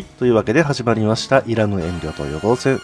[0.00, 0.04] はい。
[0.18, 1.44] というわけで始まりました。
[1.46, 2.80] いらぬ遠慮と予防線。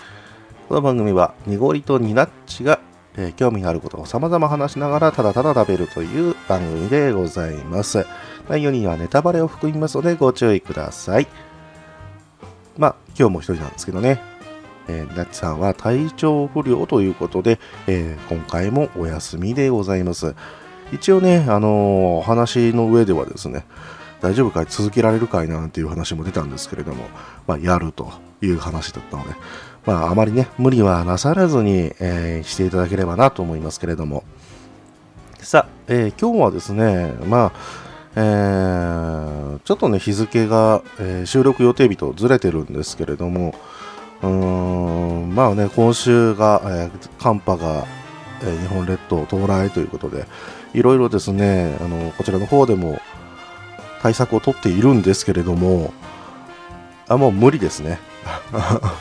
[0.68, 2.78] この番組は、濁りとニナッチが、
[3.16, 8.06] えー興味のあることを様々話しながら、ただただ食べるという番組でございます。
[8.50, 11.26] 内容にはネタバレを含みますので、ご注意ください。
[12.76, 14.20] まあ、今日も一人なんですけどね。
[14.86, 20.34] えー、ニナッチさんは体調不良ということで、えー今回もお休みでございます。
[20.92, 21.70] 一応ね、あのー
[22.18, 23.64] お話の上ではですね、
[24.20, 24.66] 大丈夫かい？
[24.68, 25.48] 続けられるかい？
[25.48, 27.04] なんていう話も出たんですけれども、
[27.46, 29.34] まあ、やるという話だったので、
[29.84, 34.24] まあ、あまりね、無理はなさらずに、えーしていただければなと思いますけれども。
[35.38, 37.52] さあ、えー今日はですね、まあ、
[38.16, 43.54] えーちょっとね、日付が、えー収録予定日とずれてるんですけれども、
[44.22, 47.86] うーん、まあね、今週が、えー寒波が、
[48.42, 50.26] えー日本列島到来ということで、
[50.74, 52.98] いろいろですね、あの、こちらの方でも
[54.06, 55.92] 対策を取っているんですけれども、
[57.08, 57.98] あ、もう無理ですね。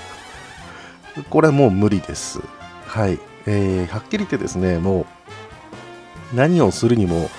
[1.30, 2.40] これもう無理です。
[2.88, 3.20] はい。
[3.46, 5.06] えーはっきり言ってですね、も
[6.34, 7.30] う、何をするにも、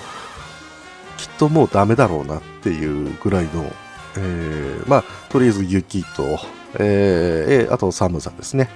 [1.17, 3.69] きっともうダメだろうなっていうぐらいの、
[4.15, 6.39] えーまあ、とりあえず雪と、
[6.79, 8.69] えーあと寒さですね。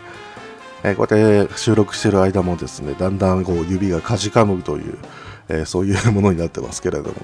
[0.84, 4.98] えこうやって収録している間もですね、だんだんこう指がかじかむという、
[5.48, 7.16] えーそういうものになってますけれども、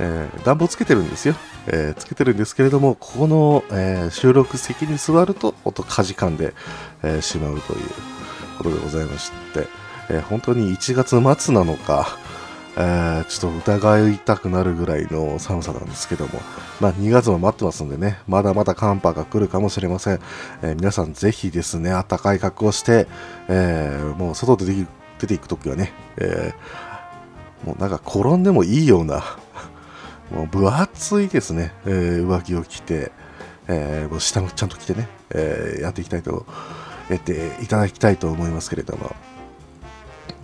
[0.00, 1.34] えー暖房つけてるんですよ、
[1.66, 6.54] えーつけてるんですけれども、ここの、えー収録席に座ると、音かじかんで、
[7.02, 7.80] えしまうという
[8.58, 9.68] ことでございまして、
[10.08, 12.18] え本当に1月末なのか、
[12.76, 16.40] えちょっと疑いたくなるぐらいの寒さなんですけども、
[16.80, 20.20] まあ、2月も待ってますんでね、まだまだ寒波が来るかもしれません。
[20.62, 23.06] え皆さんぜひですね、暖かい格好をして、
[23.48, 24.86] えもう外で
[25.18, 26.54] 出ていくときはね、え
[27.66, 29.22] もうなんか転んでもいいような、
[30.30, 33.12] もう分厚いですね、えー上着を着て、
[33.68, 36.46] えー下もちゃんと着てね、えーやっていきたいと、
[37.08, 39.14] やっていただきたいと思いますけれども、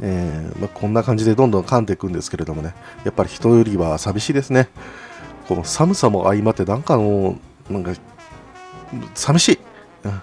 [0.03, 4.69] えーまあ、こんな感じでどんどん噛んでいくんですけれどもね、やっぱり人よりは寂しいですね。
[5.49, 7.39] この寒さも相まって、なんかの、
[7.71, 7.93] なんか、
[9.15, 9.59] 寂しい。
[10.05, 10.23] うん。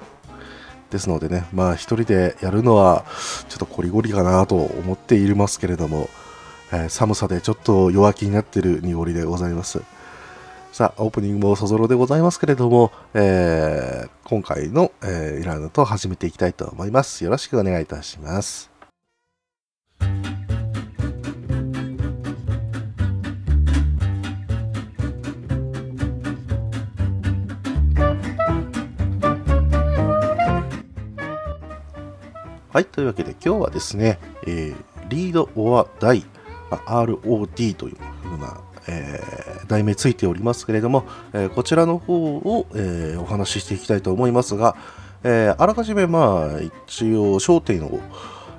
[0.90, 3.04] ですのでね、まあ一人でやるのは
[3.50, 6.08] ちょっとコリゴリかなと思っていますけれども、
[6.74, 9.82] えー寒さでちょっと弱気になっている濁りでございます。
[10.72, 17.24] さあ、オープニングもそぞろでございますけれども、えー今回の、えーイラヌと始めていきたいと思います。
[17.24, 18.72] よろしくお願いいたします。
[32.70, 34.18] はい、というわけで今日はですね、
[34.48, 34.76] えー、
[35.08, 36.26] リード・オア・ダイ、
[36.86, 44.76] ROD というふうな、えー題名ついておりますけれども、えーこちらの方を、えーお話ししていきたいと思いますが、
[45.24, 48.00] えーあらかじめまあ一応焦点を、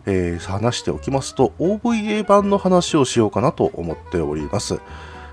[0.06, 4.78] え話しておきますと OVA 版の話をしようかなと思っております。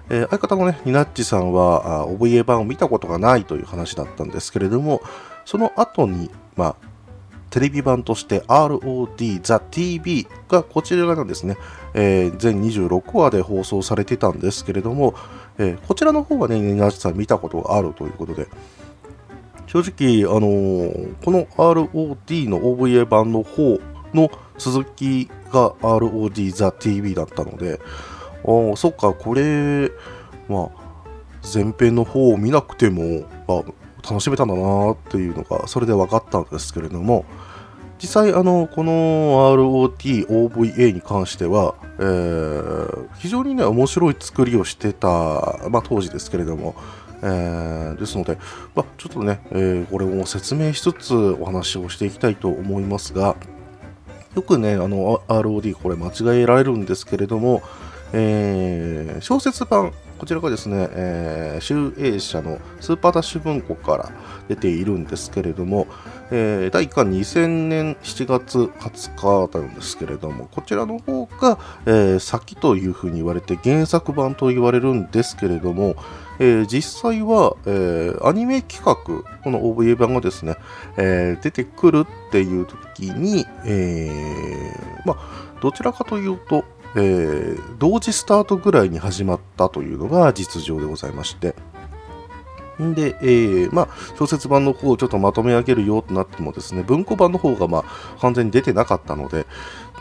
[0.09, 5.01] え相方のね、ニナッチさんはあ OVA 版を見たことがないという話だったんですけれども、
[5.45, 6.75] その後に、まあ、
[7.51, 11.57] テレビ版として ROD The TV がこちらがですね、
[11.93, 15.13] えー全26話で放送されてたんですけれども、
[15.57, 18.47] えーこちらの方はね、ニナッチさん見たことがあるということで、
[19.67, 23.79] 正直、あのーこの ROD の OVA 版の方
[24.13, 27.81] の続きが ROD The TV だったので、
[28.45, 29.91] あそっか、これ、
[30.47, 30.81] まあ、
[31.53, 37.25] 前編の方を見なくても、まあ楽しめたんだなっていうのが、それで分かったんですけれども、
[38.01, 45.07] 実際、あの、この ROT、OVA に関しては、えー非常にね、面白い作りをしてた、
[45.69, 46.73] まあ、当時ですけれども、
[47.21, 48.39] えーですので、
[48.73, 53.35] まあ、ちょっとね、えーこれを説明しつつお話をしていきたいと思いますが、
[54.35, 57.61] よくね、あの、ROD これ間違えられるんですけれども、
[58.13, 64.11] えー小説版、こちらがですね、えー集英社のスーパーダッシュ文庫から
[64.47, 65.87] 出ているんですけれども、
[66.29, 71.57] えー第1巻2000年7月20日なんですけれども、こちらの方が、
[71.87, 75.95] えー先というふうに言われて原作版と言われるんですけれども、
[76.37, 78.93] えー実際は、えーアニメ企画、
[79.43, 80.55] この OVA 版がですね、
[80.97, 86.63] えー出てくるっていう時に、えーまあ、どちらかというと、
[86.95, 91.55] えー同時スタートぐらいに始まったというのが実情でございまして、
[92.79, 99.45] で、えーまあ、小説版の方をちょっとまとめ上げるよとなってもですね、文庫版の方がまあ完全に出てなかったので、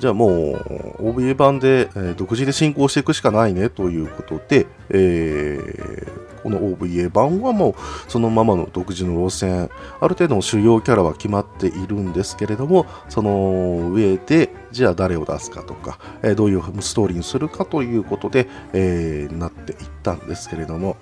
[0.01, 7.75] じゃあもう OBA 版で、えー独自で進行していくしかないねということで、えーこの OVA 版はもう
[8.11, 9.71] そのままの独自の路線
[10.01, 20.97] ある程度の主要キャラは決まっているんですけれどもその上でじゃあ誰を出すかとか、え、どういうストーリーにするかということで、えー、なっていったんですけれども。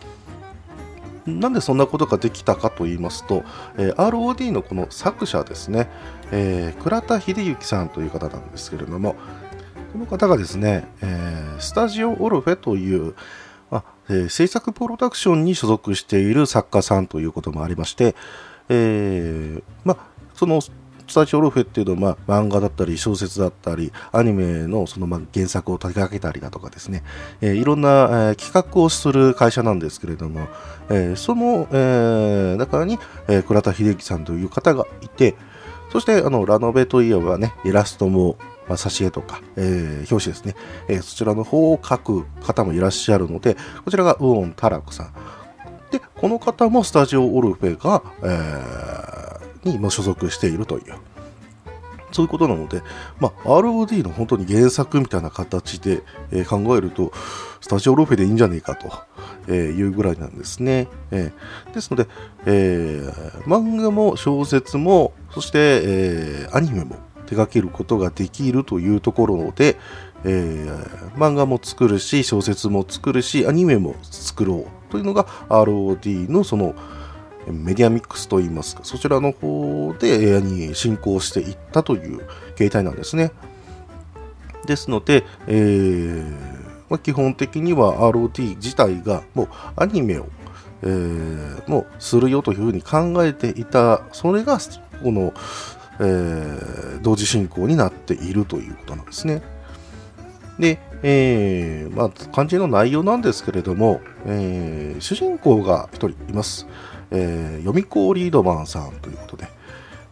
[1.27, 3.45] なんでそんなことができたかと言いますと、
[3.77, 5.91] えー、ROD のこの作者ですね、
[6.33, 9.15] えー、倉田秀幸さんという方なんですけれども、
[9.93, 13.15] この方がですね、えー、スタジオオルフェという、
[14.09, 18.15] えー、制作プロダクションに所属している作家さんということもありまして、
[18.69, 19.97] えー、ま
[20.35, 27.03] そのスタジオオルフェっていうのは、ま漫画だったり小説だったりアニメのその、ま原作を手掛けたりだとかですね、
[27.41, 30.49] えー、いろんな、えー、企画をする会社なんですけれども、
[30.91, 35.35] えー、その、え中に、え倉田秀樹さんという方がいて
[35.91, 38.37] そしてあのラノベといえばねイラストも
[38.69, 40.55] まあ、挿絵とか、えー、表紙ですね、
[40.89, 45.13] えー、そちらの方を書く方もいらっしゃるので、こちらがウオン・タラクさん。
[45.91, 50.95] で、この方もスタジオ・オルフェが、えー、にも所属しているという。
[52.13, 52.83] そういうことなので、
[53.21, 57.13] まあ、ROD の本当に原作みたいな形で、えー、考えると、
[57.61, 58.91] スタジオロフェでいいんじゃねえかと、
[59.47, 60.89] えー、いうぐらいなんですね。
[61.11, 62.07] えー、ですので、
[62.47, 66.97] えー、漫画も小説も、そして、えー、アニメも
[67.29, 69.77] 手掛けることができるというところで、
[70.25, 76.75] えー、漫画も作るし小説も作るしアニメも作ろうというのが ROD のその
[77.47, 82.27] メディアミックスといいますかそちらの方でに進行していったという
[82.57, 83.31] 形態なんですね。
[84.67, 86.59] ですので、えー
[86.89, 90.27] まあ、基本的には ROD 自体がもうアニメを、
[90.83, 94.59] えー、もうするよというふうに考えていたそれが
[95.03, 95.33] この
[96.01, 99.43] えー、同時進行になっているということなんですね。
[100.59, 106.67] で、えーまあ、肝心の内容なんですけれども、えー、主人公が1人います。
[107.11, 109.49] えー、読み子リードマンさんということで、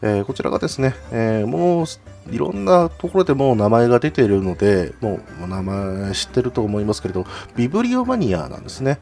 [0.02, 1.86] え、こちらがですね、えー、もう
[2.30, 7.24] いろんなところでもう名前が出ているので、もう名前知ってると思いますけれど、
[7.54, 8.98] ビブリオマニアなんですね。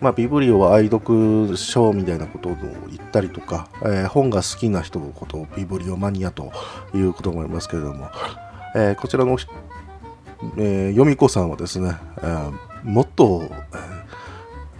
[0.00, 2.56] まあ、ビブリオは愛読書みたいなことを
[2.88, 6.52] 言ったりとか、えー、本が好きな人のことをビブリオマニアと
[6.94, 8.10] いうこともありますけれども、
[8.74, 9.36] えー、こちらの、
[10.56, 12.52] えー、読み子さんはですね、えー、
[12.84, 13.46] もっと、え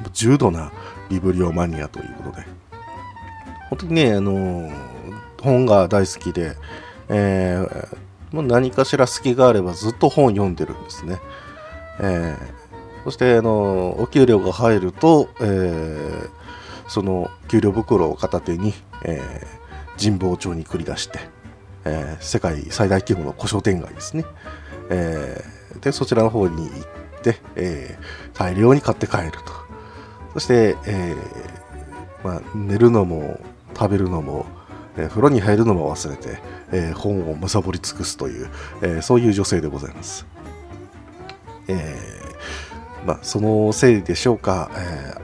[0.05, 0.73] ー、重度な
[1.11, 2.47] ビブリオマニアということで、
[3.69, 4.71] 本当にね、あの、
[5.43, 6.57] 本が大好きで、
[7.09, 11.19] えー、もう何かしら隙があればずっと本読んでるんですね。
[12.01, 16.29] えー、そしてあのお給料が入ると、えー、
[16.89, 18.73] その給料袋を片手に、
[19.05, 21.21] えー、神保町に繰り出して、
[21.85, 24.25] えー、世界最大規模の古書店街ですね、
[24.91, 29.39] えー、でそちらの方に行って、えー、大量に買って帰ると
[30.35, 33.39] そして、えーまあ、寝るのも
[33.75, 34.47] 食べるのも
[34.97, 36.39] えー、風呂に入るのも忘れて、
[36.73, 38.49] えー、本を貪り尽くすという、
[38.83, 40.27] えー、そういう女性でございます。
[41.69, 41.97] え
[43.07, 45.15] まあ、そのせいでしょうか、え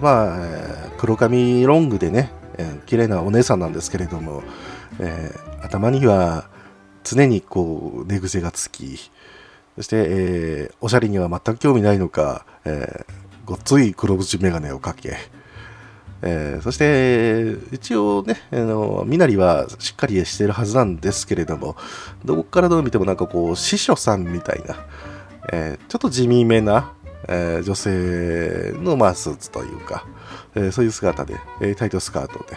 [0.00, 4.42] まあ、黒髪ロングでね、えー、綺麗なお姉さんなんですけれども、
[4.98, 5.30] え
[5.62, 6.48] 頭には
[7.02, 9.10] 常にこう寝癖がつき、
[9.76, 13.04] そして、えおしゃれには全く興味ないのか、え
[13.44, 15.16] ごっつい黒縁眼鏡をかけ、
[16.26, 21.76] えー、そして、一応ね、あの、身なりはしっかりしてるはずなんですけれども、
[22.24, 24.86] どこからどう見てもなんかこう、司書さんみたいな、
[25.52, 26.94] えー、ちょっと地味めな、
[27.28, 30.06] えー、女性の、まあ、スーツというか、
[30.54, 32.56] えそういう姿で、えタイトスカートで、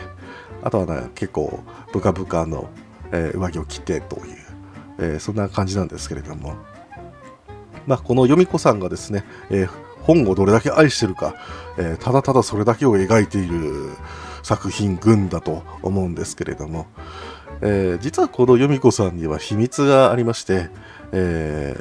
[0.64, 1.60] あとは、ね、結構、
[1.92, 2.70] ブカブカの、
[3.12, 4.36] え上着を着てという、
[5.00, 6.56] えそんな感じなんですけれども、
[7.86, 11.36] まあ、この読子さんがですね、えー本をどれだけ愛してるか、
[11.78, 13.92] えー、ただただそれだけを描いている
[14.42, 16.88] 作品群だと思うんですけれども、
[17.62, 20.70] えー、実はこの由美子さんには秘密がありまして、
[21.12, 21.76] え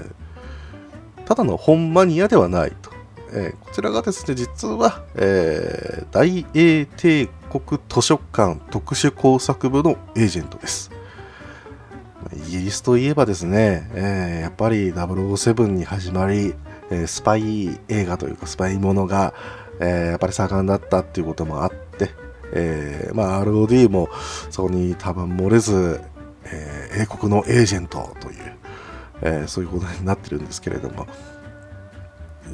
[1.19, 2.91] ー、ただの本マニアではないと。
[3.33, 10.91] えー、こちらがですね、実は、えー、大英帝国図書館特殊工作部のエージェントです。
[12.35, 16.55] イギリスといえばですね、えー、やっぱり007に始まり、
[16.91, 19.35] え、スパイ映画というかスパイものが、
[19.81, 22.11] えー、やっぱり盛んだったっていうこともあって、
[22.53, 24.09] えー、まあ ROD も
[24.51, 26.01] そこに多分漏れず、
[26.45, 28.57] えー、英国のエージェントという、
[29.23, 31.07] え、そういうことになってるんですけれども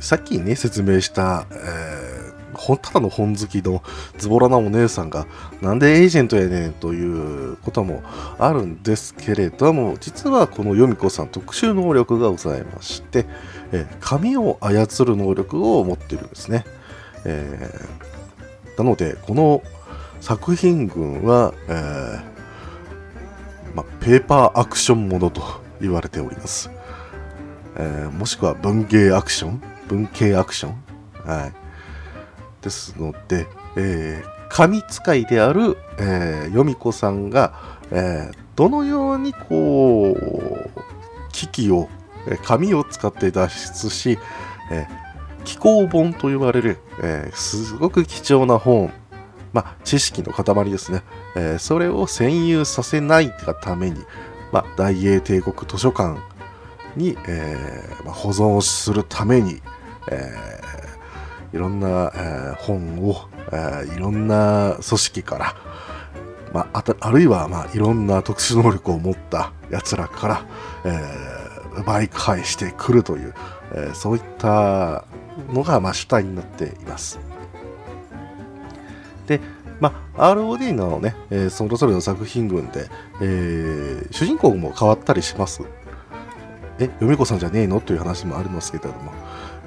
[0.01, 3.83] さっきね説明した、えー、ただの本好きの
[4.19, 5.27] ズボラなお姉さんが
[5.61, 8.03] なんでエージェントやねんということも
[8.39, 13.27] あるんですけれども実はこのヨミ子さん特殊能力がございまして、
[13.73, 16.65] え紙を操る能力を持っているんですね。
[17.25, 18.13] えー
[18.79, 19.63] なのでこの
[20.23, 22.23] 作品群は、えー
[23.77, 25.43] ま、ペーパーアクションものと
[25.79, 26.71] 言われております、
[27.77, 29.63] えー、もしくは文芸アクション？
[29.89, 30.75] 文系アクション？
[31.27, 31.53] はい。
[32.63, 37.53] ですので、えー、神使いである、えー、ヨ子さんが、
[37.91, 40.71] えー、どのようにこう
[41.33, 41.89] 機器を
[42.45, 44.19] 紙を使って脱出し、
[44.71, 48.93] えー、気候本と呼ばれる、えー、すごく貴重な本、
[49.53, 51.03] まあ、知識の塊ですね、
[51.37, 54.01] えー、それを占有させないがために、
[54.53, 56.19] まあ、大英帝国図書館
[56.97, 59.61] に、えーまあ、保存するために、
[60.11, 60.92] えー、
[61.53, 65.57] いろんな、えー、本を、えー、いろんな組織から、
[66.53, 70.47] まあ、あるいは、まあ、いろんな特殊能力を持ったやつらから、
[70.85, 73.35] えー、奪い返してくるという、
[73.75, 75.05] えー、そういった
[75.53, 77.19] のが、まあ、主体になっています。
[79.27, 79.41] で、
[79.81, 82.89] まあ、ROD のね、えー、それぞれの作品群で、
[83.21, 85.63] えー、主人公も変わったりします。
[86.79, 87.81] え、読子さんじゃねえの？
[87.81, 89.13] という話もありますけれども、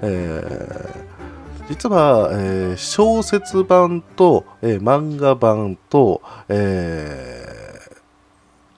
[0.01, 1.14] えー、
[1.67, 7.47] 実は、えー、小説版と、えー、漫画版と、え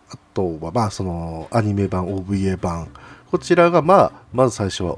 [0.09, 2.87] ー、あとは、まあ、その、アニメ版、OVA 版、
[3.29, 4.97] こちらが、まあ、まず最初は、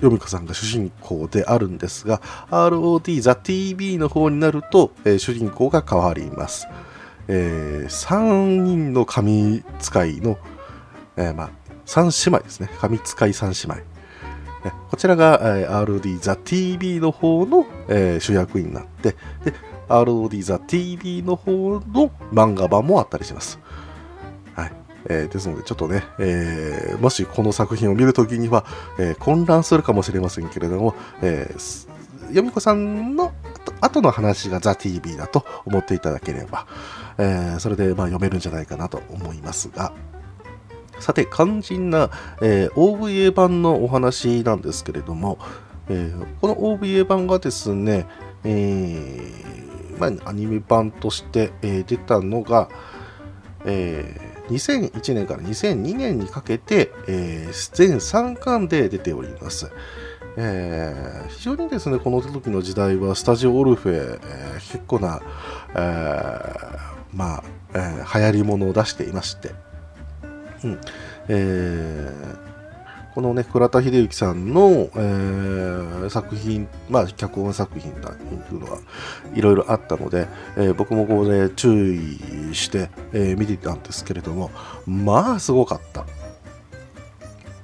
[0.00, 6.68] ヨミコさんが主人公であるんですが、ROD The TV の方になると、えー、主人公が変わります。
[7.28, 10.38] えー、3人の神使いの、
[11.16, 11.50] えー、まあ、
[11.86, 12.70] 3姉妹ですね。
[12.78, 13.95] 神使い3姉妹。
[14.90, 15.40] こちらが、
[15.84, 19.12] ROD The TV の方の、え、主役になって、
[19.44, 19.54] で、
[19.88, 23.58] ROD The TV の方の漫画版もあったりします。
[24.54, 24.72] はい。
[25.08, 28.64] えー、ですので、ちょっとね、えー、もしこの作品を見るときには、
[28.98, 33.32] えー、混乱するかもしれませんけれども、えー、よみこさんの
[33.80, 36.66] 後の話がザ・ TV だと思っていただければ、
[37.18, 39.92] えー、それでまあ読めるんじゃないかなと思いますが、
[41.00, 42.10] さて、肝心な、
[42.42, 45.38] えー、OVA 版のお話なんですけれども、
[45.88, 48.06] えー、この OVA 版がですね、
[48.44, 52.68] えー、まあ、アニメ版として、え、出たのが、
[53.64, 59.70] えー、2001年から2002年にかけて、えー、全3巻で出ております。
[60.38, 65.20] えー、非常にですね、この時の時代はスタジオオルフェ、えー、結構な、
[65.74, 66.78] えー、
[67.14, 69.54] まあ、えー、流行り物を出していまして、
[70.64, 70.80] うん
[71.28, 78.78] えー、このね倉田秀之さんの、えー、作品、まあ、脚本作品だというのは
[79.34, 84.50] いろいろあったので、えー、僕もここで注意して、えー、見ていたんですけれども
[84.86, 86.06] まあすごかった。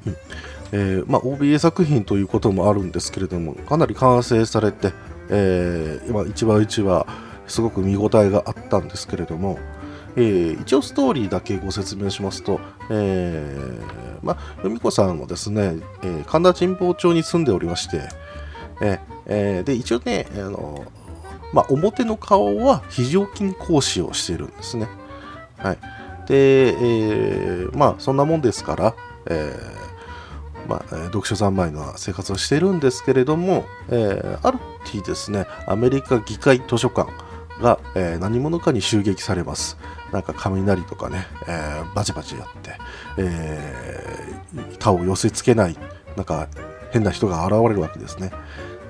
[0.07, 0.17] うん
[0.75, 4.95] えーまあ、OBA 作品ということもあるんですけれどもかなり完成されて、
[5.29, 7.07] えー、今一話一話
[7.47, 9.59] すごく見応えがあったんですけれども、
[10.17, 18.09] えー、一応ストーリーだけご説明しますと、えー、まあ、由美子さんはですね、えー、神田神保町に住んでおりまして、
[19.27, 20.85] えー、で一応ね、あの
[21.53, 24.89] ま、表の顔は非常勤講師をしているんですね。
[25.59, 25.79] はい、
[26.27, 28.95] で、えー、まそんなもんですから、
[29.27, 29.83] えー
[30.69, 37.11] ま、読書三昧の生活をしているんですけれども、えー、ある日ですね、アメリカ議会図書館
[37.61, 39.77] が、え、何者かに襲撃されます。
[40.13, 42.79] なんか雷とかね、えー、バチバチやって、
[43.19, 45.77] えー、他を寄せつけない、
[46.17, 46.49] なんか
[46.93, 48.31] 変な人が現れるわけですね。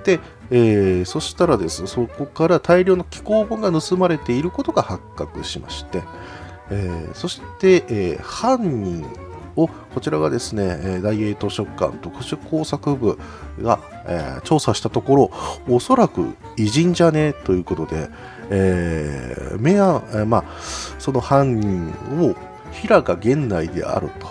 [0.05, 0.19] で、
[0.51, 6.03] えー、そしたらですそこから大量の気候本が盗まれていることが発覚しまして、
[6.71, 9.07] えー、そして、えー、犯人
[9.55, 13.19] をこちらがですね大英図書館特殊工作部
[13.61, 15.31] が、えー、調査したところ
[15.69, 17.33] おそらく偉人じゃね？
[17.33, 18.09] ということで、
[18.51, 20.45] えー、目や、えー、まあ、
[20.99, 21.89] その犯人
[22.21, 22.35] を
[22.73, 24.29] 平賀源内であると、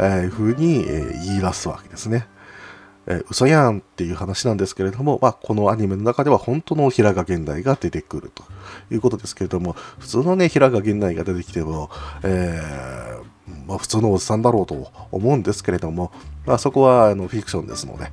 [0.00, 2.26] えいうふうに、えー、言い出すわけですね。
[3.10, 8.44] えー、嘘やんっていう話なんですけれども、まあ、このアニメの中では本当の平賀源内が出てくると
[8.90, 11.90] いうことですけれども、普通のね、平賀源内が出てきても、
[12.22, 16.12] えー、まあ、普通のおっさんだろうと思うんですけれども、
[16.44, 18.10] まあ、そこはあのフィクションですので、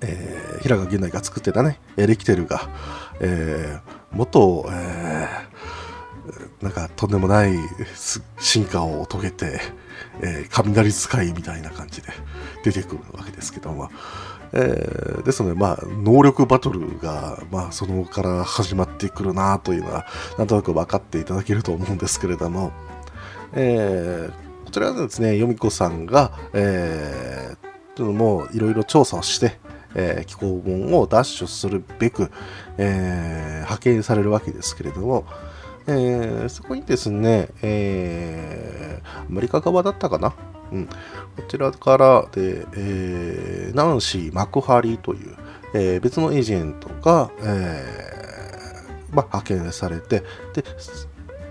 [0.00, 2.70] えー、平賀源内が作ってたね、エレキテルが、
[3.20, 7.54] えー、もっと、えー、なんかとんでもない
[8.38, 9.60] 進化を遂げて、
[10.20, 12.08] えー、雷使いみたいな感じで
[12.64, 13.90] 出てくるわけですけども、
[14.52, 20.06] えー、ですので、まあ、能力バトルが、まあ、そのから始まってくるなというのは、
[20.38, 22.72] なんとなく分かっていただけると思うんですけれども、
[23.52, 29.58] えー、こちらはですね、よみこさんが、えー、というのもいろいろ調査をして、
[29.96, 32.30] えー、寄稿本を奪取するべく、
[32.78, 35.26] えー、派遣されるわけですけれども、
[35.88, 40.34] えー、そこにですね、えー、アメリカ側だったかな、
[40.70, 40.92] うん、こ
[41.48, 45.34] ちらからで、えー、ナンシー・マクハリという、
[45.74, 50.20] えー、別のエージェントが、えーま、派遣されて
[50.52, 50.64] で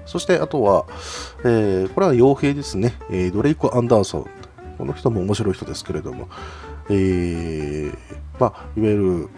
[0.06, 0.86] そしてあとは、
[1.40, 4.30] えー、これは傭兵ですね、えー、ドレイク・アンダーソン。
[4.78, 6.28] この人も面白い人ですけれども、
[6.90, 7.98] えー
[8.40, 9.30] まあ、いわゆる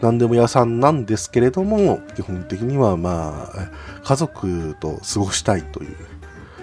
[0.00, 3.70] 何でも屋さんなんですけれども、基本的にはまあ、
[4.04, 5.96] 家族と過ごしたいという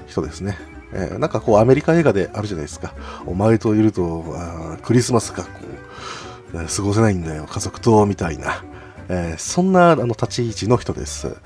[0.07, 0.57] 人ですね。
[0.93, 2.93] えー、なんかこうアメリカ映画であるじゃないですか。
[3.25, 5.49] お前といると、あクリスマスがこ
[6.53, 8.63] う、過ごせないんだよ、家族と、みたいな。
[9.09, 11.27] えー、そんなあの立ち位置の人です。
[11.27, 11.37] はい、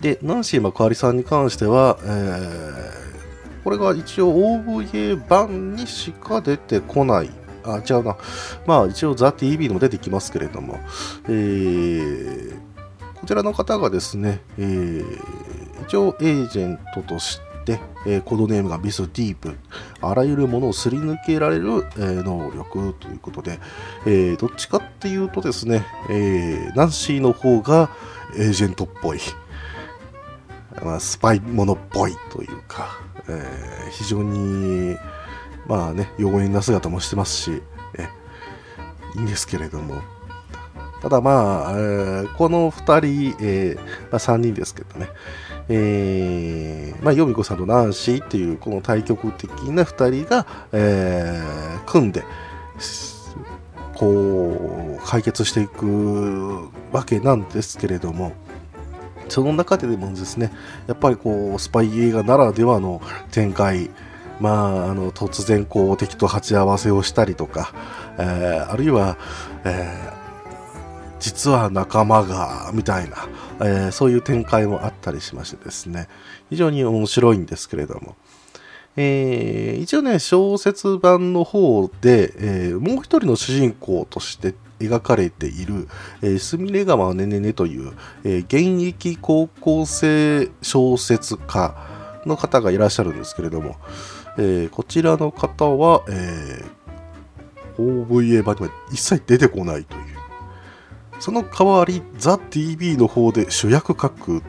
[0.00, 3.17] で、ナンシー・マクアリさんに関しては、えー、
[3.64, 7.30] これが一応 OVA 版にしか出てこない。
[7.64, 8.16] あ、違うな。
[8.66, 10.78] まあ、一応、ザ・ TV でも出てきますけれども、
[11.28, 12.56] えー、
[13.20, 19.56] こちらの方がですね、えー、一応、エージェントとして、えー、コードネームがビス・ディープ、
[20.00, 23.58] あらゆるものをすり抜けられる、えー、能力ということで、
[24.06, 27.90] えー、どっちかっていうとですね、えー、ナンシーの方が
[28.36, 29.20] エージェントっぽい、
[30.82, 34.96] ま、スパイものっぽいというか、えー、非常に、
[35.66, 37.62] まあね、妖艶な姿もしてますし、
[37.98, 38.08] え
[39.16, 40.02] いいんですけれども、
[41.00, 43.82] ただまあ、えー、この2人、えーま
[44.12, 45.08] あ、3人ですけどね、
[45.68, 52.24] えー、まあ、ヨミコさんとナンシーっていうこの対極的な2人が、えー、組んで、
[53.94, 58.32] こう、解決していくわけなんですけれども、
[59.28, 60.52] その中ででもですね、
[60.86, 63.90] やっぱりこう、スパイ映画ならではの展開、
[64.40, 67.72] まあ、あの突然こう敵と鉢合わせをしたりとか、
[68.18, 69.18] えー、あるいは、
[69.64, 73.28] えー、実は仲間がみたいな、
[73.60, 76.08] えー、そういう展開もあったりしましてですね
[76.50, 78.14] 非常に面白いんですけれども、
[78.96, 85.88] えー、一応ね小説版の方で、えー、もう一人の主人公として描かれている、
[86.22, 87.92] えー、スミレ川ねねねという、
[88.24, 91.74] えー、現役高校生小説家
[92.26, 93.76] の方がいらっしゃるんですけれども、
[94.38, 96.64] えー、こちらの方は、え、
[97.78, 100.02] OVA 版には一切出てこないという。
[101.20, 104.42] その代わり、ザ・ TV の方で主役格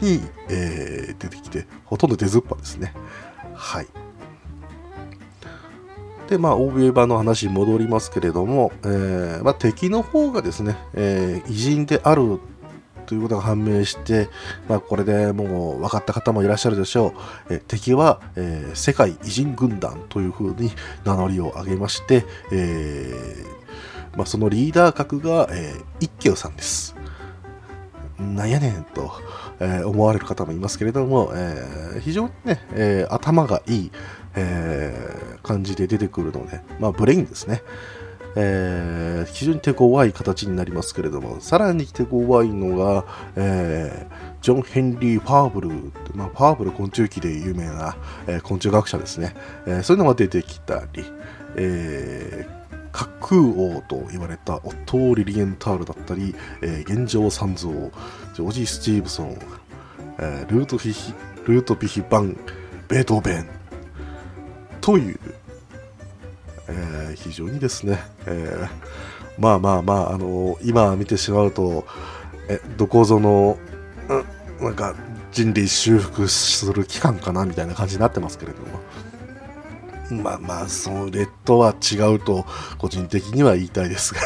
[0.00, 2.94] に、え、出てきて、ほとんど出ずっぱですね。
[3.54, 4.03] はい。
[6.28, 12.40] で、まあ、OVA 版の話に戻りますけれども、えーまあ、敵の方がですね、えー、偉人である
[13.06, 14.28] ということが判明して、
[14.68, 17.14] まあ、これでもう分かった方もいらっしゃるでしょ
[17.48, 17.54] う。
[17.54, 20.70] え敵は、えー、世界偉人軍団というふうに
[21.04, 26.96] 名乗りを上げまして、えー、まあ、そのリーダー格が、えー、一休さんです。
[28.18, 29.12] なんやねんと、
[29.60, 33.92] えー、思われる方もいますけれども、えー、非常にね、えー、頭がいい、
[34.36, 37.62] え感じで出てくるので、まあ、ブレインですね。
[38.36, 43.04] えー、非常に手強い形になりますけれども、さらに手強いのが、
[43.36, 45.68] えー、ジョン・ヘンリー・ファーブル、
[46.14, 51.04] まあ、ファーブル昆虫記で有名な、えー、昆虫学者ですね、えそういうのが出てきたり、
[51.56, 52.46] え
[52.92, 57.72] 滑空王と言われたオットー・リリエンタールだったり、え現状三蔵、
[58.34, 59.38] ジョージ・スティーブソン、
[60.18, 61.14] えルートフィヒ、
[61.46, 62.36] ルートピヒバン、
[62.88, 63.63] ベートーベン
[64.84, 65.18] という、
[66.68, 68.68] えー、非常にですね、えー、
[69.38, 71.86] まあまあまあ、あのー、今見てしまうと、
[72.50, 73.56] えどこぞの、
[74.10, 74.94] うん、なんか
[75.32, 78.58] 人類修復する期間かなみたいな感じになってますけれど
[80.18, 80.22] も。
[80.22, 82.44] まあまあ、それとは違うと、
[82.76, 84.20] 個人的には言いたいですが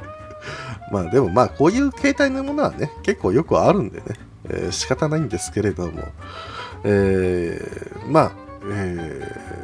[0.90, 4.04] まあでもまあ、こういう形態のものはね、結構よくあるんでね、
[4.48, 6.04] えー、仕方ないんですけれども、
[6.84, 8.32] えー、まあ、
[8.66, 9.63] えー、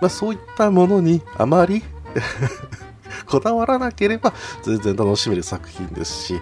[0.00, 1.82] まあ、そういったものにあまり
[3.26, 4.32] こだわらなければ
[4.62, 6.40] 全然楽しめる作品ですし、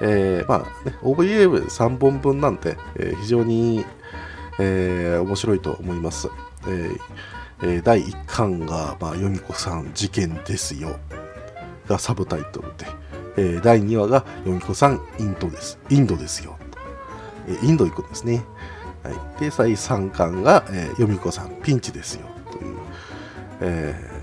[0.00, 3.84] えー、まあね、OVA3 本分なんで、えー、非常に、
[4.58, 6.28] えー、面白いと思います。
[7.62, 10.98] えー、第1巻が、まあ、ヨミコさん事件ですよ。
[11.86, 12.86] がサブタイトルで、
[13.36, 15.78] え、第2話がヨミコさんインドです。
[15.90, 16.56] インドですよ、
[17.48, 18.44] え、インド行くんですね。
[19.02, 22.26] はい、で、第3巻が、えー、ヨミコさんピンチですよ。
[22.50, 22.76] という
[23.60, 24.20] えー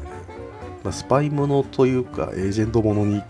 [0.83, 3.21] まあ、スパイものというかエージェントものに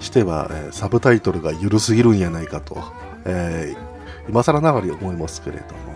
[0.00, 2.82] しては、え、サブタイトルが緩すぎるんやないかと、
[3.24, 5.94] えー、今更ながら思いますけれども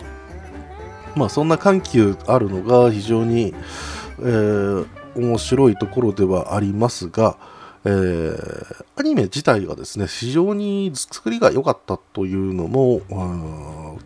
[1.15, 3.53] まあそんな緩急あるのが非常に、
[4.19, 7.37] えー、面白いところではありますが、
[7.83, 13.01] えー、アニメ自体がですね、非常に作りが良かったというのも、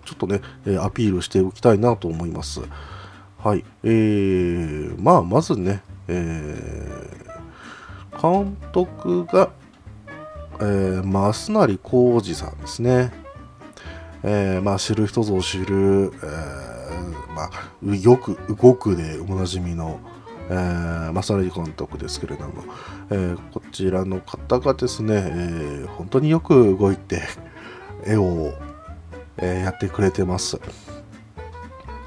[0.06, 0.42] ちょっとね、
[0.80, 2.62] アピールしておきたいなと思います。
[3.44, 3.66] はい。
[3.84, 9.52] えー、まあ、まずね、えー、監督が、
[10.62, 13.12] えー、増成浩二さんですね。
[14.24, 20.00] えー、まあ、知る人ぞ知る、えー、まあ、よく動くでおなじみの、
[20.50, 22.64] えー、マサリ監督ですけれども、
[23.10, 27.22] えー、こちらの方がですね、えー、本当によく動いて
[28.06, 28.54] 絵を、
[29.36, 30.62] えー、やってくれてます。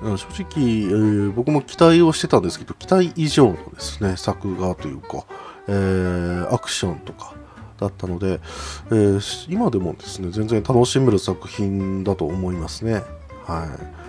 [0.02, 5.24] 正直、えー、僕も期待をしてたんですけど、期待以上のですね、作画というか、
[5.68, 7.34] えー、アクションとか
[7.78, 8.40] だったので、
[8.88, 13.02] えー、今でもですね、全然楽しめる作品だと思いますね。
[13.46, 14.06] はい。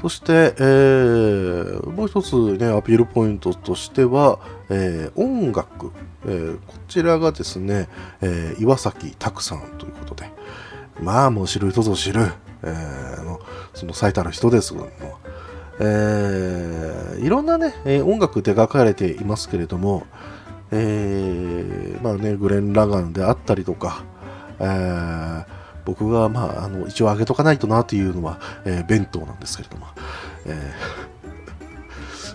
[0.00, 4.38] そして、えー、もう一つね、アピールポイントとしては、
[4.70, 5.90] えー、音楽、
[6.24, 7.88] えー、こちらがですね、
[8.20, 10.30] えー、岩崎拓さんということで、
[11.02, 13.40] まあもう知る人ぞ知る、えー、の
[13.74, 14.90] その最たる人ですけども、
[15.80, 20.06] えー、いろんなね、音楽手がかれていますけれども、
[20.70, 24.04] えー、まあね、グレン・ラガンであったりとか、
[24.60, 29.86] えー僕が、まあ、あの一応あげとかないとなというのは、えー、弁当なんですけれども、
[30.44, 30.74] え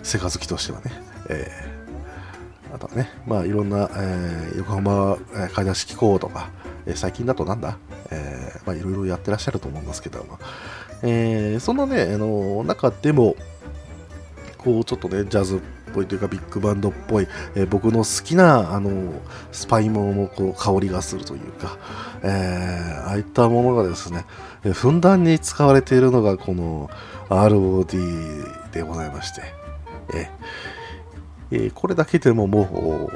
[0.04, 0.90] セカ好きとしてはね、
[1.28, 5.16] えー、あとはね、まあ、いろんな、えー、横浜
[5.54, 6.48] 買い出し機構とか、
[6.84, 7.78] えー、最近だとなんだ、
[8.10, 10.40] えーまあ、いろいろやってらっしゃると思いますけども、
[11.06, 13.36] えー、そのね、あの中でも、
[14.58, 15.60] こう、ちょっとね、ジャズっ
[15.94, 19.12] ぽいというかビッグバンドっぽい、えー、僕の好きなあの
[19.52, 21.78] スパイモのこう香りがするというか、
[22.22, 24.26] えー、ああいったものがですね、
[24.64, 26.90] え、ふんだんに使われているのがこの
[27.28, 29.42] ROD でございまして、
[30.14, 30.30] え
[31.50, 32.72] えー、これだけでももう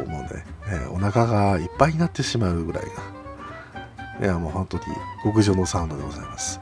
[0.09, 2.85] もうね、え、お腹がいっぱいになってしまうぐらい
[4.21, 4.85] ないやもう本当に
[5.25, 6.61] 極上のサウンドでございます。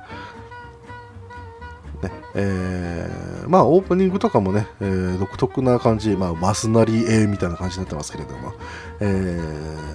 [2.09, 8.53] ねえー、まあオープニングとかもね、えー、独特な感じ、まあ、マスナリエみたいな感じになってますけれども、
[9.01, 9.41] え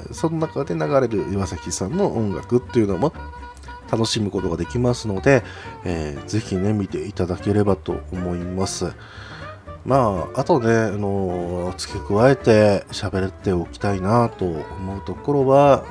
[0.10, 3.14] ー、その中で流れる岩崎さんの音楽っていうのも
[3.92, 5.44] 楽しむことができますので、
[5.84, 8.94] えー、ぜひね見ていただければと思います
[9.86, 15.84] まああとね、あの付け加えて喋っておきたいなと思うところは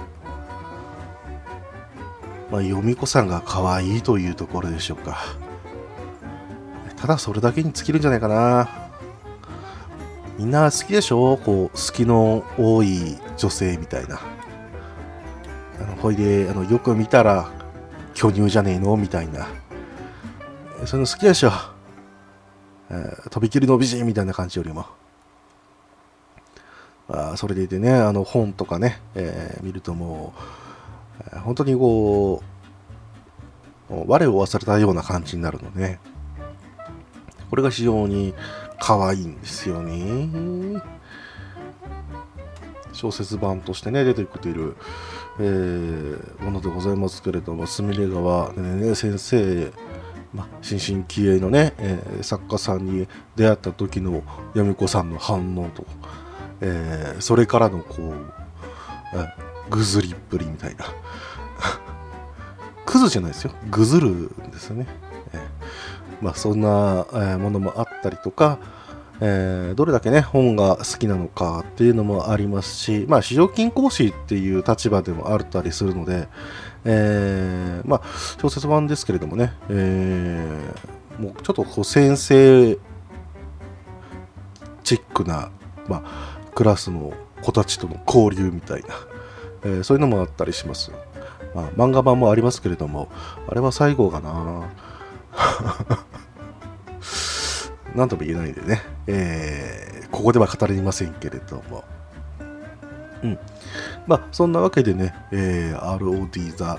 [2.50, 5.49] まあ、由美子さんが可愛いというところでしょうか。
[7.00, 8.68] ただそれだけに尽きるんじゃないかな。
[10.38, 11.38] みんな好きでしょ？
[11.38, 14.20] こう、好きの多い女性みたいな。
[15.80, 17.50] あの、ほいで、あの、よく見たら、
[18.14, 18.96] 巨乳じゃねえの？
[18.96, 19.48] みたいな。
[20.84, 21.52] そういうの好きでしょ？
[22.90, 24.04] えー、とびきりの美人？
[24.04, 24.86] みたいな感じよりも。
[27.08, 30.34] まあ、それでいてね、あの、本とかね、えー、見るとも
[31.18, 32.42] う、えー、本当にこ
[33.90, 35.98] う、我を忘れたような感じになるのね。
[37.50, 38.32] これが非常に
[38.78, 40.80] 可愛いんですよね。
[42.92, 44.76] 小説版としてね、出てくている、
[45.38, 49.72] えー、ものでございますけれども、すみれ川、ね、先生、
[50.34, 54.22] ま、新進気鋭のね、えー、作家さんに出会った時の
[54.54, 55.84] やみこさんの反応と、
[56.60, 58.32] えー、それからのこう、
[59.70, 60.84] ぐずりっぷりみたいな。
[62.86, 63.52] クズじゃないですよ。
[63.70, 64.86] ぐずるんですよね。
[66.20, 67.06] まあ、そんな、
[67.38, 68.59] ものもあったりとか、
[69.22, 76.28] えー、どれだけね本が好きなのかっていうのもありますし、まあ、市場金講師っていう立場でもあったりするので、
[76.85, 78.02] えー、まあ、
[78.40, 82.78] 小説版ですけれどもね、えー、もうちょっとこう先生
[84.83, 85.50] チックな、
[85.87, 88.88] まあ、クラスの子たちとの交流みたいな、
[89.64, 90.92] えー、そういうのもあったりします。
[91.54, 93.09] まあ、漫画版もありますけれども、
[93.48, 94.68] あれは最後かな。
[97.94, 101.85] 何とも言えないんでね、えー、ここでは語りませんけれども、
[103.22, 103.38] うん。
[104.07, 106.79] まあ、そんなわけでね、えー、ROD ザ、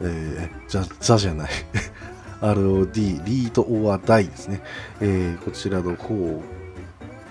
[0.00, 1.50] えー、ザ、ザじゃない。
[2.40, 4.62] ROD リードオアダイですね、
[5.00, 6.42] えー、こちらの方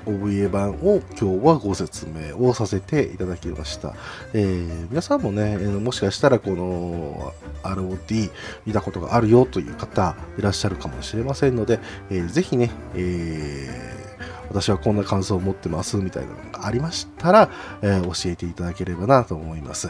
[0.05, 3.95] OVA 版を今日はご説明をさせていただきました。
[4.33, 7.33] えー、皆さんもね、もしかしたらこの
[7.63, 8.31] ROT
[8.65, 17.49] 見たことがあるよという方いらっしゃるかもしれませんので、えー、ぜひね、えー、私はこんな感想を持ってますみたいなのがありましたら、
[17.81, 19.89] え、教えていただければなと思います。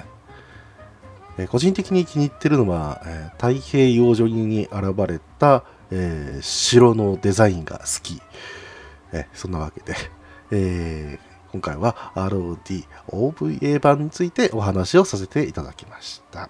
[1.38, 8.22] え、個人的に気に入ってるのは、え、太平洋上に現れた、え、城のデザインが好き。
[9.12, 9.96] えそんなわけで、
[10.52, 16.50] えー、今回は ROD OVA 版についてお話をさせていただきました。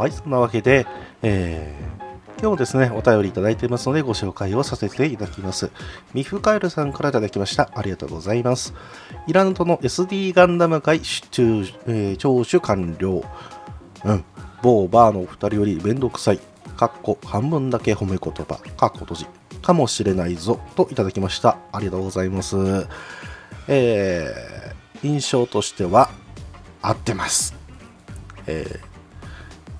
[0.00, 0.86] はい、そんなわけで、
[1.20, 5.70] えー、今日もですね、お便りいただいていますので、ご紹介をさせていただきます。
[6.14, 7.70] ミフカエルさんからいただきました。
[7.74, 8.72] ありがとうございます。
[9.26, 13.22] イランとの SD ガンダム会聴取,、えー、聴取完了。
[14.06, 14.24] うん。
[14.62, 16.40] 某バーのお二人よりめんどくさい。
[16.78, 18.56] かっこ半分だけ褒め言葉。
[18.78, 19.26] かっこ閉じ。
[19.60, 20.60] かもしれないぞ。
[20.76, 21.58] といただきました。
[21.72, 22.56] ありがとうございます。
[23.68, 26.08] えー、印象としては
[26.80, 27.54] 合ってます。
[28.46, 28.89] えー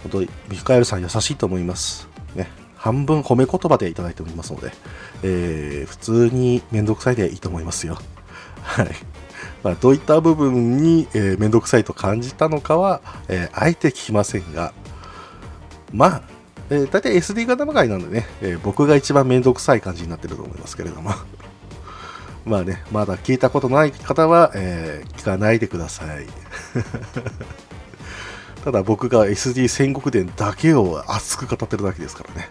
[0.02, 2.08] 本当にミカエルさん優しいと思います。
[2.34, 4.72] ね、半分褒め言葉でいただいておりますので、
[5.22, 7.98] えー、普通にめんどくさいでいいと思いますよ。
[8.62, 8.90] はい。
[9.62, 14.72] まあ、どういった部分に、えー、めんどくさいと感じたのかは、えー、あえて聞きませんが、
[15.92, 16.22] まあ、
[16.70, 21.12] えー、大体 SD 型の会なんでね、えー、僕が一番めんどくさい感じになってると思いますけれども。
[22.46, 26.26] まあね、まだ聞いたことない方は、えー、聞かないでください。
[28.64, 32.50] ただ僕が SD 戦国伝だけを熱く語ってるだけですからね。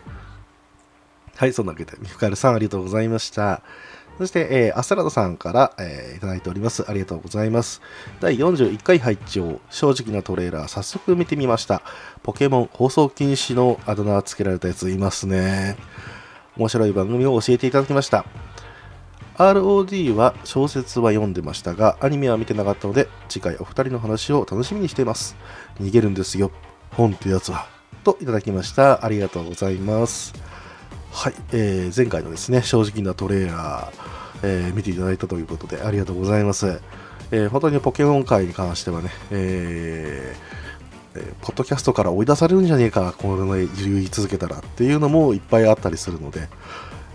[1.36, 3.62] はい、そんなわけで、ミフカルさんありがとうございました。
[4.18, 6.84] そして、えー、アスラドさんから、えー、いただいております。
[6.90, 7.82] ありがとうございます。
[8.20, 11.82] 第41回配置を正直なトレーラー、早速見てみました。
[12.24, 15.78] ポケモン放送禁止のあだ名つけられたやついますね。
[16.58, 18.26] 面白い番組を教えていただきました。
[19.40, 25.38] ROD は小説は読んでましたが、アニメは見てなかったので、次回お二人の話を楽しみにしています。
[25.80, 26.52] 逃げるんですよ、
[26.92, 27.66] 本ってやつは。
[28.04, 29.06] といただきました。
[29.06, 30.34] ありがとうございます。
[31.14, 36.82] はい、えー、前回のですね、正直なトレーラー、えー、見ていただいたということで、ありがとうございます。
[37.32, 46.50] えー、本当にポケモン界に関してはね、えー、ポッドキャストから追い出されるんじゃねえか、この言い続けたらっていうのもいっぱいあったりするので、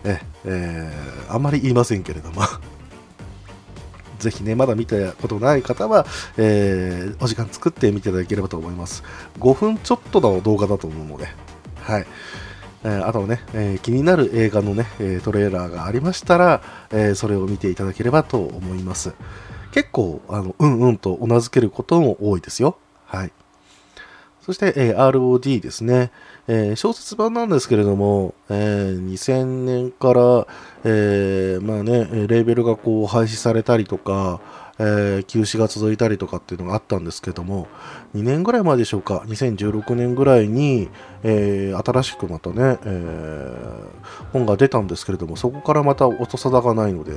[0.04, 2.42] ええー、あんまり言いませんけれども
[4.18, 6.06] ぜひね、まだ見たことない方は、
[6.38, 9.02] えー、お時間作って見ていただければと思います。
[9.38, 11.28] 5分ちょっとの動画だと思うので、
[11.82, 12.06] はい。
[12.84, 19.12] えー、あとね、えー、気になる映画のね、えトレーラーがありましたら、えそれを見ていただければと思います。
[19.72, 22.78] 結構、あの、うんうんとうなずけることも多いですよ。
[23.06, 23.32] はい。
[24.40, 26.12] そして、え ROD ですね。
[26.46, 30.46] えー、小説版なんですけれども、えー、2000年から、
[30.84, 34.40] えー、まあね、レーベルがこう廃止されたりとか、
[34.78, 37.68] え休止が続いたりとかっていうのがあったんですけども、
[38.14, 40.88] 2年ぐらい前でしょうか、2016年ぐらいに、
[41.22, 43.52] え新しくまたね、え
[44.32, 47.12] 本が出たんですけれども、そこからまた音沙汰がないので、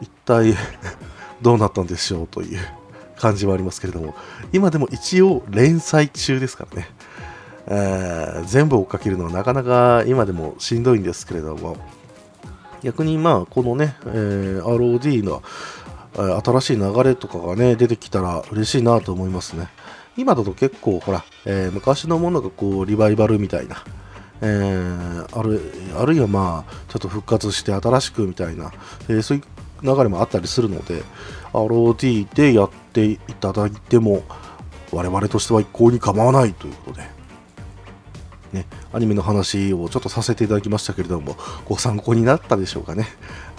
[0.00, 0.54] 一体
[1.40, 2.58] どうなったんでしょうという
[3.16, 4.16] 感じはありますけれども、
[4.52, 6.88] 今でも一応連載中ですからね。
[7.70, 11.76] えー、全部追っかけるのはなかなか今でもしんどいんですけれども、
[12.82, 15.42] 逆にまあ、このね、えー、ROD の
[16.14, 19.68] 新しい流れとかがね、出てきたら嬉しいなと思いますね。
[20.16, 23.84] 今だと結構、ほら、えー、昔のものがこう、リバイバルみたいな、
[24.40, 28.72] えー、あるあるいはまあ、ちょっと復活して新しくみたいな、
[29.08, 29.44] えー、そういう
[29.82, 31.02] 流れもあったりするので、
[31.52, 34.24] ROD でやっていただいても、
[34.90, 37.17] 我々としては一向に構わないということで、
[38.52, 43.06] ね、アニメの話をちょっとさせていただきましたけれども、ご参考になったでしょうかね。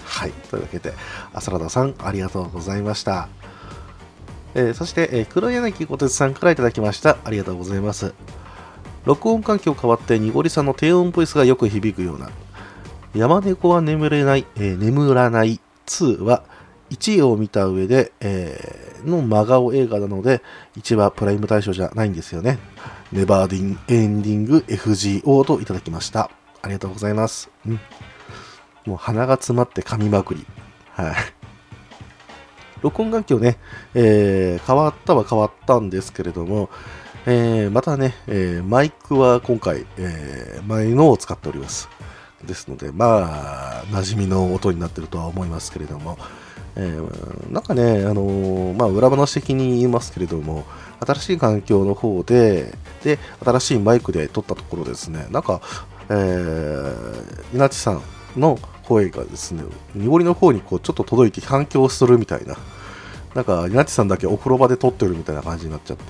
[0.04, 0.32] はい。
[0.50, 0.92] というわけで、
[1.32, 3.28] アサラダさん、ありがとうございました。
[4.54, 7.18] えー、そして、えー、黒柳小鉄さんからいただきました。
[7.24, 8.14] ありがとうございます。
[9.04, 12.30] 録音環境変わって、にごりさんの低音ボイスがよく響くような。
[13.14, 16.42] 山猫は眠れない、えー、眠らない2は、
[16.90, 20.42] 1位を見た上で、えー、の真顔映画なので、
[20.76, 22.58] 1話プライム対象じゃないんですよね。
[23.12, 26.30] ネバーディンエンディング FGO といただきました。
[26.62, 27.50] ありがとうございます。
[27.66, 27.80] うん。
[28.86, 30.46] もう鼻が詰まって噛みまくり。
[30.92, 31.14] はい。
[32.82, 33.58] 録音環境ね、
[33.94, 36.70] えー、変わったは変わったんですけれども、
[37.26, 41.88] えー、またね、えー、マイクは今回、えー、前のを使っております。
[42.44, 46.16] ですので、まあ、馴染みの音になってるとは思いますけれども、
[46.76, 50.64] えー、なんかね、あのー、まあ、裏話的に言いますけれども、
[51.00, 55.60] 新しい環境の方で、で、新しいマイクで撮ったところですね、なんか、
[56.08, 58.02] えー、稲地さん
[58.36, 59.62] の声がですね、
[59.94, 62.56] 濁りの方にこうちょっと届いて反響するみたいな、
[63.34, 66.02] なんか、稲地さんだけお風呂場で撮ってるみたいな感じになっちゃって、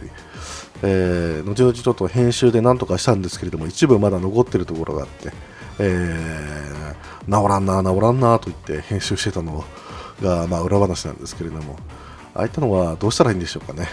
[0.83, 5.33] えー、後々ちょっと編集でなんとかしたんですけれども、一部まだ残ってるところがあって、
[5.79, 9.64] えー、治らんな、治らんなと言って編集してたの
[10.22, 11.76] が、まあ、裏話なんですけれども、
[12.35, 13.88] ああいったのはどうしたらいいんでしょうかね。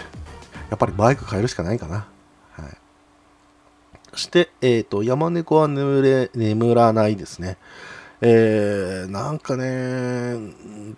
[0.70, 2.06] やっぱりマイク変えるしかないかな。
[2.52, 2.76] はい。
[4.12, 7.56] そして、えっ、ー、と、山猫は眠れ、眠らないですね。
[8.20, 10.34] えー、なんかね、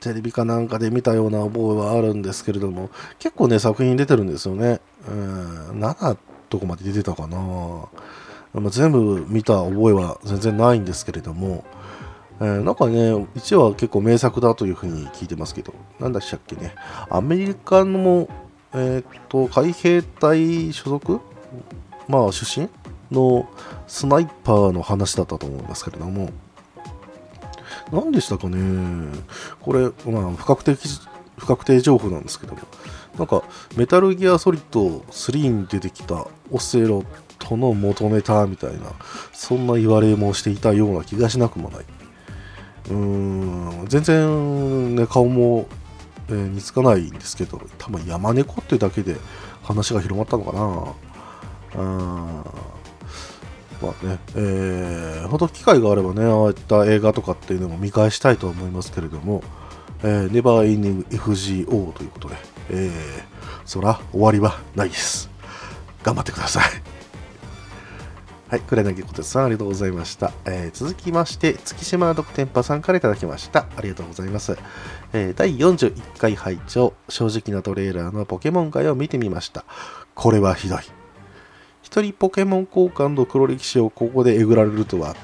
[0.01, 4.81] テレビかなんかで見たような覚えはあるんですけれども、結構ね、作品出てるんですよね。
[5.07, 6.17] うん、7
[6.49, 7.37] とこまで出てたかな。
[8.55, 11.65] まあ、全部見た覚えは全然ないんですけれども、
[12.41, 16.75] えー、なんかね、1話は結構名作だというふうに聞いてますけど、なんだしたっけね、
[17.11, 18.29] アメリカの、
[18.73, 21.21] えー、っと、海兵隊所属？
[22.09, 22.69] まあ、出身
[23.13, 23.49] の
[23.87, 26.31] スナイパーの話だったと思うんですけれども、
[27.93, 29.13] 何でしたかね、
[29.61, 30.77] これ、まあ、不確定
[31.37, 32.61] 不確定情報なんですけども、
[33.19, 33.43] なんか、
[33.77, 37.07] メタルギアソリッド3に出てきたオセロッ
[37.39, 38.93] トの元ネタみたいな、
[39.33, 41.85] そんな言われもしていたような気がしなくもない。
[42.89, 45.67] うん、全然、ね、顔も、
[46.29, 49.17] えー、似つかないんですけど、多分山猫ってだけで
[49.63, 50.53] 話が広まったのか
[51.77, 51.83] な。
[51.83, 52.45] うん
[53.81, 59.43] まあね、えー、ほんと機会があればね、ああいった映画とかっていうのも見返したいと思いますけれども、
[60.03, 62.37] えー、ネバーエンディング FGO ということで、
[62.71, 62.91] えー、
[63.65, 65.31] そら終わりはないです。
[66.03, 67.00] 頑張ってください。
[68.51, 70.33] はい、黒柳小鉄さんありがとうございました。
[70.45, 73.69] えー、続きまして、月島独天パさんからいただきました。
[73.77, 74.59] ありがとうございます。
[75.13, 79.65] えー、第41回拝聴正直なトレーラーのポケモン界を見てみました。
[80.17, 80.79] これはひどい。
[81.83, 85.15] 一人ポケモン交換の黒歴史をここでえぐられるとは、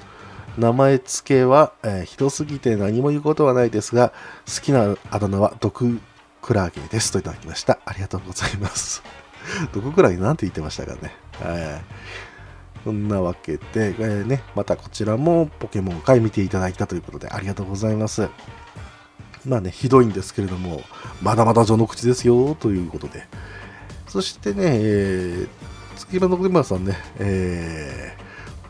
[0.57, 4.13] 名前付けは、えー、ひどすぎて何も言うことはないですが、
[4.47, 5.99] 好きなあだ名は毒
[6.43, 7.81] クラゲですといただきました。
[7.87, 9.03] ありがとうございます。
[9.73, 11.13] 毒クラゲなんて言ってましたかね。
[11.41, 11.83] はい。
[12.87, 18.29] そんなわけで、えー、ね、またこちらもポケモン回見ていただいたということでありがとうございます。
[19.45, 20.83] まあね、ひどいんですけれども、
[21.21, 23.27] まだまだ序の口ですよということで。
[24.07, 25.49] そしてね、えー
[25.97, 28.17] 月村のさんね、え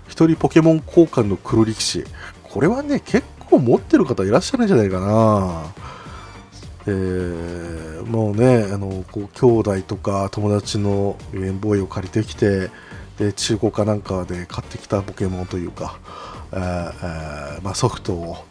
[0.06, 2.04] ー、一人ポケモン交換の黒力士。
[2.42, 5.64] これはね、結構持ってる方いらっしゃるんじゃないかな。
[6.86, 12.70] えー、もうね、あの、こう、兄弟とか友達のゲームボーイを借りてきて、
[13.18, 15.98] で、中古かなんかで買ってきたポケモンというか、
[16.52, 18.44] えーえ、まあ、ソフトを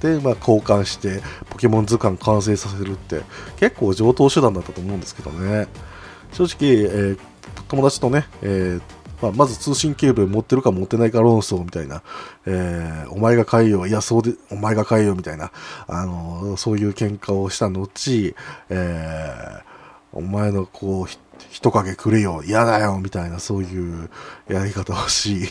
[0.00, 3.20] で、まあ、交換してポケモン図鑑完成させるって
[3.58, 5.68] 結構上等手段だったと思うんですけどね。
[6.32, 7.18] 正直、えー、
[7.68, 8.82] 友達とね、えー
[9.20, 12.02] まあ、まず通信ケーブル持ってるか持ってないか論争みたいな、
[12.46, 15.52] えー、お前が買えよ、いや、そうで、お前が買えよみたいな、
[15.86, 18.34] あのー、そういう喧嘩をした後、
[18.70, 19.62] えー、
[20.12, 24.08] お前のこう、人影くれよ、嫌だよ、みたいな、そういう
[24.48, 25.48] やり方をし、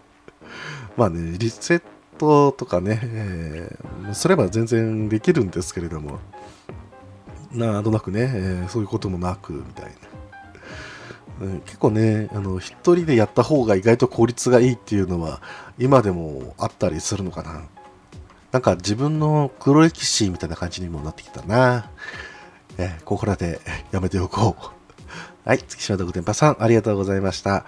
[0.96, 1.82] まあね、リセッ
[2.18, 6.18] トとかね、えー、すれば全然できるんですけれども、
[7.50, 9.90] なんとなくね、えー、そういうこともなく、みたいな。
[11.64, 15.40] 結構ね、あの、一人でやった方が意外と効率がいいっていうのは、
[15.78, 17.62] 今でもあったりするのかな。
[18.52, 21.90] なんか自分の黒歴史みたいな感じにもなってきたな。
[22.78, 24.76] えここらでやめておこう。
[25.44, 27.64] はい、月島独天パさん、ありがとうございました。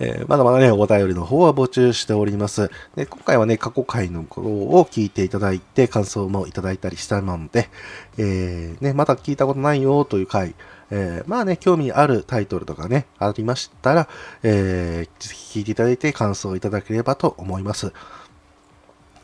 [0.00, 2.70] えー、まだまだね、お便りの方は募集しております。
[2.94, 7.68] で今回はね、過去回のことを聞いていただいて、感想もいただいたりしたので、
[8.16, 10.54] えー、ね、まだ聞いたことないよという回、
[10.90, 14.08] えー、まあね、興味あるタイトルとかね、ありましたら、
[14.44, 17.92] えー、ぜひ聞いていただいて感想をいただければと思います。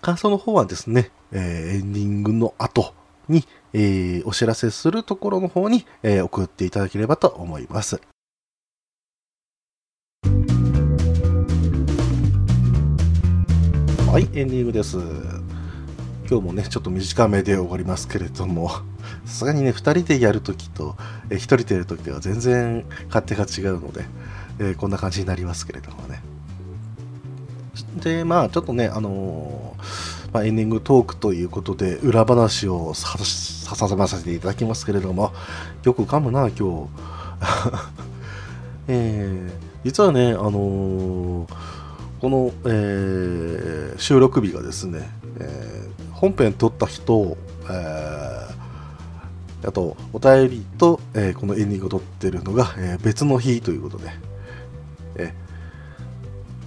[0.02, 2.94] 感想の方はですね、えー、エンディングの後
[3.28, 8.00] に、えー、お知らせするところの方に、えー、送っていただければと思います。
[14.10, 14.96] はい、エンディングです。
[16.30, 18.80] 今日もね、ちょっと短めで終わりますけれども、さ
[19.26, 20.96] すがにね、2人でやるときと、
[21.28, 24.04] え1人でやるときでは全然勝手が違うので、
[24.60, 26.22] えー、こんな感じになりますけれどもね。
[27.96, 35.32] で、まあ、ちょっとね、あのー、まあ、エンディングトークということで、裏話をささませていただきますけれども、
[35.82, 36.88] よく噛むな、今日。
[38.88, 39.52] えー、
[39.84, 41.46] 実はね、あのー、
[42.20, 45.08] この、えー、収録日がですね、
[45.38, 54.10] えー本編撮った人、えー、あとお便りと、えー、このエンディングを撮ってるのが、えー、別の日ということで、
[55.16, 55.34] え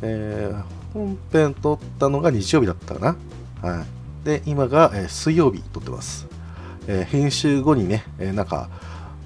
[0.04, 0.64] えー、
[0.94, 3.16] 本編撮ったのが日曜日だったかな、
[3.62, 3.86] は
[4.24, 6.28] い、で今が、え、水曜日撮ってます。
[6.88, 8.70] え、編集後にね、え、なんか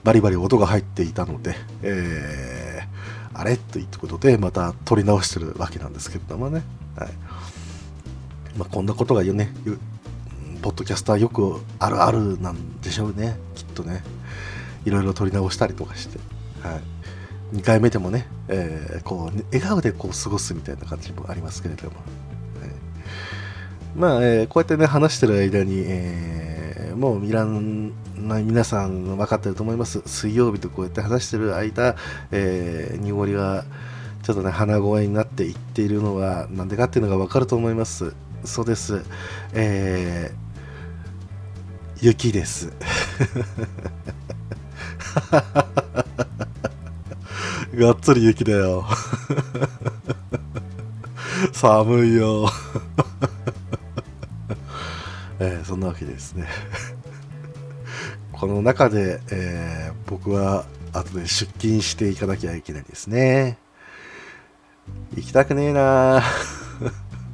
[0.04, 3.58] バリバリ音が入っていたので、えー、あれ？
[3.58, 6.64] ということでまた撮り直してるわけなんですけれどもね、
[6.96, 7.10] はい。
[8.58, 9.54] まあ、こんなことがね
[10.62, 13.38] ポッドキャスターよくあるあるなんでしょうね。
[13.56, 14.04] きっとね。
[14.84, 16.18] いろいろ撮り直したりとかして、
[16.64, 16.80] は
[17.54, 21.98] い、2回目でもね、えー、こう笑顔でこう過ごすみたいな感じもありますけれども、
[23.96, 30.02] まあ、えー、こうやってね話してる間に、えー、もうミラン皆さん分かってると思います。
[30.06, 31.96] 水曜日とこうやって話してる間、
[32.32, 33.66] えー、濁りが
[34.24, 38.14] ちょっとね鼻声になっていっているのはなんでかっていうのが分かると思います。
[38.44, 39.04] そうです、
[39.54, 42.72] えー、雪です。
[47.76, 48.86] がっつり雪だよ。
[51.54, 52.50] 寒いよ、
[55.72, 56.48] そんなわけですね。
[58.34, 63.58] この中で、えー、僕は後で出勤していかなきゃいけないですね。
[65.16, 66.22] 行きたくねえな。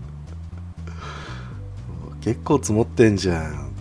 [2.21, 3.71] 結構積もってんじゃん。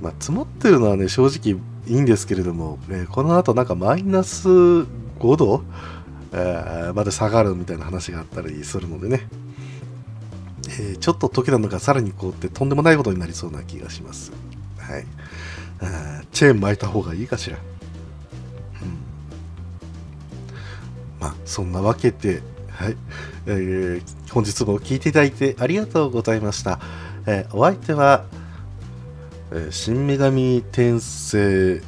[0.00, 4.86] まあ積もってるのはね正直いいんですけれども、えー、この後なんかマイナス5
[5.36, 5.64] 度、
[6.30, 9.26] えー、まで下がるみたいな話があったりするのでね、
[10.78, 14.32] えー、ちょっと時なのかさらにこうってとんでもないことになりそうな気がします。
[14.78, 15.04] はい。
[16.32, 17.56] チェーン巻いた方がいいかしら。
[17.56, 18.98] うん。
[21.20, 22.96] まあ、そんなわけで、はい。
[23.46, 26.80] えー、本日も聞いていただいてありがとうございました。
[27.26, 28.24] えー、お相手は、
[29.52, 31.82] え新女神転生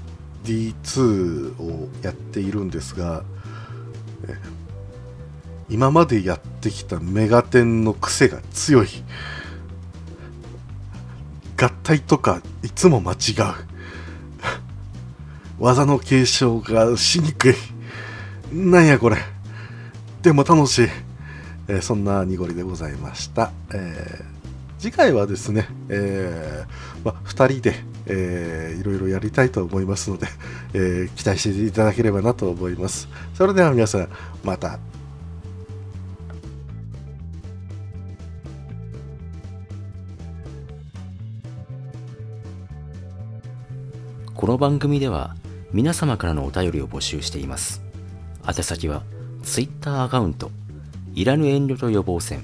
[0.44, 3.24] D2 をやっているんですが、
[5.68, 8.88] 今までやってきたメガテンの癖が強い。
[11.56, 13.16] 合体とかいつも間違う。
[15.58, 17.54] 技の継承がしにくい。
[18.52, 19.16] なんやこれ。
[20.22, 20.88] でも楽しい、
[21.68, 24.34] えー、そんな濁りでございました、えー
[24.84, 30.26] 次回はですね、えーま、2人で、えー、いろいろやりたいと思いますので、
[30.74, 33.08] え、期待していただければなと思います。
[33.32, 34.08] それでは皆さん、
[34.44, 34.78] また。
[44.44, 45.34] この番組では
[45.72, 47.82] 皆様からのお便りを募集しています。
[48.46, 49.02] 宛先は
[49.42, 50.50] Twitter アカウント、
[51.14, 52.42] いらぬ遠慮と予防線、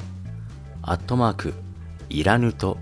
[0.81, 1.53] アットマーク、
[2.09, 2.79] いらぬと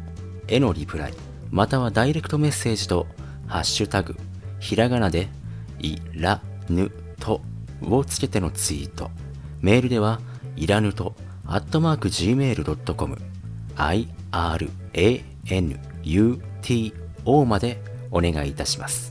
[0.46, 1.14] へのリプライ、
[1.50, 3.08] またはダイレクトメッセージと、
[3.48, 4.14] ハッシュタグ、
[4.60, 5.26] ひらがなで、
[5.80, 7.40] いらぬと
[7.82, 9.10] をつけてのツイート。
[9.60, 10.20] メールでは、
[10.54, 13.18] いらぬと、アットマーク gmail.com、
[13.74, 16.94] i, r, a, n, u, t,
[17.24, 19.07] o までお願いいたします。